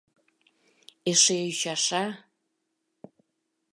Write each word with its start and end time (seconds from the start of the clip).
—Эше 1.09 1.37
ӱчаша. 1.49 2.05